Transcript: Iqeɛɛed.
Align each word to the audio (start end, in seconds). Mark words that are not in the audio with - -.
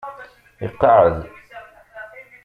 Iqeɛɛed. 0.65 1.19